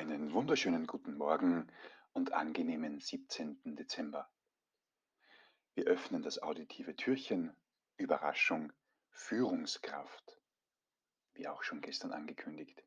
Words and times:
Einen 0.00 0.32
wunderschönen 0.32 0.86
guten 0.86 1.18
Morgen 1.18 1.70
und 2.14 2.32
angenehmen 2.32 3.00
17. 3.00 3.76
Dezember. 3.76 4.30
Wir 5.74 5.84
öffnen 5.84 6.22
das 6.22 6.42
auditive 6.42 6.96
Türchen, 6.96 7.54
Überraschung, 7.98 8.72
Führungskraft, 9.10 10.40
wie 11.34 11.46
auch 11.48 11.62
schon 11.62 11.82
gestern 11.82 12.12
angekündigt. 12.12 12.82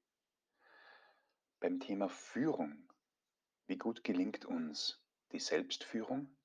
Beim 1.59 1.79
Thema 1.79 2.09
Führung, 2.09 2.91
wie 3.67 3.77
gut 3.77 4.03
gelingt 4.03 4.45
uns 4.45 4.99
die 5.33 5.39
Selbstführung? 5.39 6.35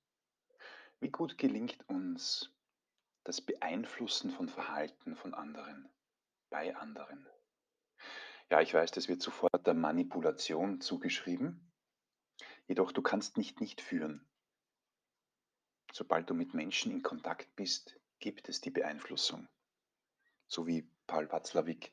Wie 1.01 1.11
gut 1.11 1.39
gelingt 1.39 1.89
uns 1.89 2.55
das 3.25 3.41
Beeinflussen 3.41 4.31
von 4.31 4.51
Verhalten 4.51 5.17
von 5.17 5.33
anderen, 5.33 5.89
bei 6.51 6.77
anderen? 6.77 7.27
Ja, 8.51 8.63
ich 8.63 8.73
weiß, 8.73 8.93
das 8.93 9.09
wird 9.09 9.21
sofort 9.21 9.67
der 9.67 9.75
Manipulation 9.75 10.81
zugeschrieben. 10.81 11.71
Jedoch 12.67 12.93
du 12.93 13.03
kannst 13.03 13.37
nicht 13.37 13.61
nicht 13.61 13.81
führen. 13.81 14.27
Sobald 15.93 16.31
du 16.31 16.35
mit 16.35 16.55
Menschen 16.55 16.93
in 16.93 17.03
Kontakt 17.03 17.55
bist, 17.57 17.99
gibt 18.21 18.49
es 18.49 18.61
die 18.61 18.71
Beeinflussung. 18.71 19.49
So 20.47 20.67
wie 20.67 20.91
Paul 21.07 21.31
Watzlawick, 21.31 21.93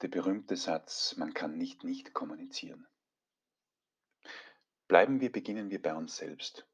der 0.00 0.08
berühmte 0.08 0.56
Satz, 0.56 1.16
man 1.16 1.34
kann 1.34 1.56
nicht 1.56 1.82
nicht 1.84 2.12
kommunizieren. 2.12 2.86
Bleiben 4.86 5.20
wir, 5.20 5.32
beginnen 5.32 5.70
wir 5.70 5.80
bei 5.80 5.94
uns 5.94 6.16
selbst. 6.16 6.68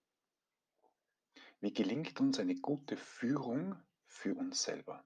Wie 1.60 1.72
gelingt 1.72 2.20
uns 2.20 2.38
eine 2.38 2.56
gute 2.56 2.96
Führung 2.96 3.80
für 4.06 4.34
uns 4.34 4.62
selber? 4.62 5.04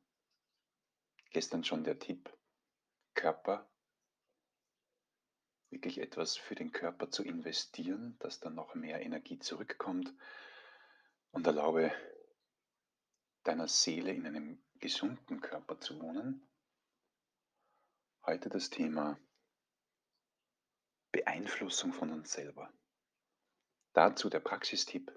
Gestern 1.30 1.64
schon 1.64 1.84
der 1.84 1.98
Tipp, 1.98 2.32
Körper, 3.14 3.68
wirklich 5.70 5.98
etwas 5.98 6.36
für 6.36 6.54
den 6.54 6.72
Körper 6.72 7.10
zu 7.10 7.24
investieren, 7.24 8.16
dass 8.20 8.40
dann 8.40 8.54
noch 8.54 8.74
mehr 8.74 9.00
Energie 9.00 9.38
zurückkommt 9.38 10.12
und 11.30 11.46
erlaube 11.46 11.92
deiner 13.42 13.68
Seele 13.68 14.12
in 14.12 14.26
einem 14.26 14.62
gesunden 14.74 15.40
Körper 15.40 15.80
zu 15.80 16.00
wohnen. 16.00 16.48
Heute 18.24 18.48
das 18.48 18.70
Thema 18.70 19.18
Beeinflussung 21.12 21.92
von 21.92 22.10
uns 22.10 22.32
selber. 22.32 22.72
Dazu 23.92 24.28
der 24.28 24.40
Praxistipp. 24.40 25.12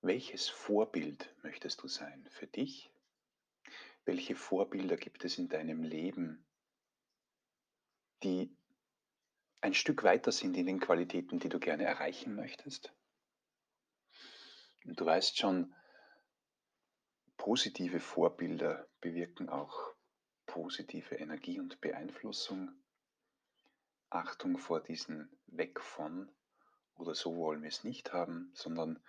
Welches 0.00 0.48
Vorbild 0.48 1.34
möchtest 1.42 1.82
du 1.82 1.88
sein 1.88 2.26
für 2.30 2.46
dich 2.46 2.90
welche 4.08 4.34
Vorbilder 4.34 4.96
gibt 4.96 5.26
es 5.26 5.36
in 5.36 5.50
deinem 5.50 5.82
Leben, 5.82 6.42
die 8.22 8.56
ein 9.60 9.74
Stück 9.74 10.02
weiter 10.02 10.32
sind 10.32 10.56
in 10.56 10.64
den 10.64 10.80
Qualitäten, 10.80 11.38
die 11.38 11.50
du 11.50 11.58
gerne 11.58 11.84
erreichen 11.84 12.34
möchtest? 12.34 12.90
Und 14.86 14.98
du 14.98 15.04
weißt 15.04 15.36
schon, 15.36 15.74
positive 17.36 18.00
Vorbilder 18.00 18.88
bewirken 19.02 19.50
auch 19.50 19.94
positive 20.46 21.16
Energie 21.16 21.60
und 21.60 21.82
Beeinflussung. 21.82 22.70
Achtung 24.08 24.56
vor 24.56 24.82
diesen 24.82 25.38
Weg 25.48 25.82
von 25.82 26.34
oder 26.94 27.14
so 27.14 27.36
wollen 27.36 27.60
wir 27.60 27.68
es 27.68 27.84
nicht 27.84 28.14
haben, 28.14 28.50
sondern 28.54 29.04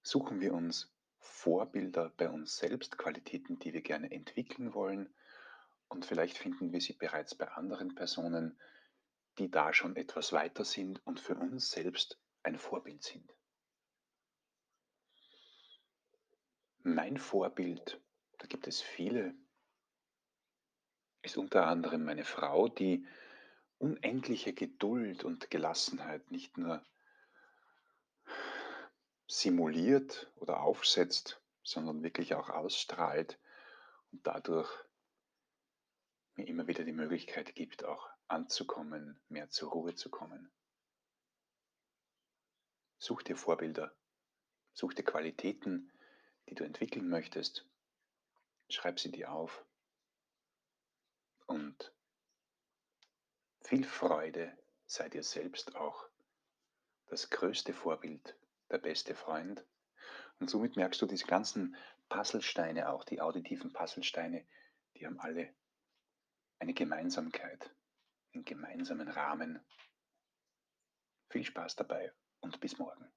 suchen 0.00 0.40
wir 0.40 0.54
uns 0.54 0.95
Vorbilder 1.26 2.12
bei 2.16 2.28
uns 2.28 2.56
selbst, 2.56 2.98
Qualitäten, 2.98 3.58
die 3.58 3.72
wir 3.72 3.82
gerne 3.82 4.10
entwickeln 4.10 4.74
wollen. 4.74 5.14
Und 5.88 6.04
vielleicht 6.04 6.38
finden 6.38 6.72
wir 6.72 6.80
sie 6.80 6.94
bereits 6.94 7.34
bei 7.34 7.48
anderen 7.48 7.94
Personen, 7.94 8.58
die 9.38 9.50
da 9.50 9.72
schon 9.72 9.96
etwas 9.96 10.32
weiter 10.32 10.64
sind 10.64 11.04
und 11.06 11.20
für 11.20 11.34
uns 11.36 11.70
selbst 11.70 12.18
ein 12.42 12.58
Vorbild 12.58 13.02
sind. 13.02 13.32
Mein 16.82 17.18
Vorbild, 17.18 18.00
da 18.38 18.46
gibt 18.46 18.66
es 18.66 18.80
viele, 18.80 19.34
ist 21.22 21.36
unter 21.36 21.66
anderem 21.66 22.04
meine 22.04 22.24
Frau, 22.24 22.68
die 22.68 23.06
unendliche 23.78 24.52
Geduld 24.52 25.24
und 25.24 25.50
Gelassenheit 25.50 26.30
nicht 26.30 26.56
nur 26.56 26.84
simuliert 29.26 30.30
oder 30.36 30.60
aufsetzt, 30.60 31.40
sondern 31.62 32.02
wirklich 32.02 32.34
auch 32.34 32.48
ausstrahlt 32.48 33.38
und 34.12 34.26
dadurch 34.26 34.70
mir 36.36 36.46
immer 36.46 36.66
wieder 36.66 36.84
die 36.84 36.92
Möglichkeit 36.92 37.54
gibt, 37.54 37.84
auch 37.84 38.08
anzukommen, 38.28 39.18
mehr 39.28 39.50
zur 39.50 39.70
Ruhe 39.70 39.94
zu 39.94 40.10
kommen. 40.10 40.50
Such 42.98 43.22
dir 43.22 43.36
Vorbilder, 43.36 43.94
such 44.72 44.94
dir 44.94 45.04
Qualitäten, 45.04 45.92
die 46.48 46.54
du 46.54 46.64
entwickeln 46.64 47.08
möchtest, 47.08 47.66
schreib 48.68 49.00
sie 49.00 49.10
dir 49.10 49.32
auf. 49.32 49.64
Und 51.46 51.92
viel 53.62 53.84
Freude 53.84 54.56
sei 54.86 55.08
dir 55.08 55.22
selbst 55.22 55.74
auch 55.76 56.08
das 57.06 57.30
größte 57.30 57.72
Vorbild 57.72 58.36
der 58.70 58.78
beste 58.78 59.14
Freund. 59.14 59.64
Und 60.38 60.50
somit 60.50 60.76
merkst 60.76 61.00
du, 61.00 61.06
diese 61.06 61.26
ganzen 61.26 61.76
Puzzlesteine, 62.08 62.90
auch 62.90 63.04
die 63.04 63.20
auditiven 63.20 63.72
Puzzlesteine, 63.72 64.46
die 64.96 65.06
haben 65.06 65.18
alle 65.20 65.54
eine 66.58 66.74
Gemeinsamkeit, 66.74 67.74
einen 68.34 68.44
gemeinsamen 68.44 69.08
Rahmen. 69.08 69.60
Viel 71.30 71.44
Spaß 71.44 71.76
dabei 71.76 72.12
und 72.40 72.60
bis 72.60 72.78
morgen. 72.78 73.10